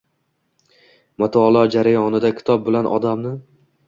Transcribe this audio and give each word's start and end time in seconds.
Mutolaa 1.23 1.65
jarayonida 1.75 2.31
kitob 2.39 2.65
bilan 2.71 2.89
odamni 2.99 3.35